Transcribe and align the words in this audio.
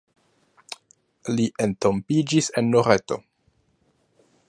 Li 1.35 1.45
entombiĝis 1.67 2.51
en 2.63 2.75
Loreto. 2.77 3.23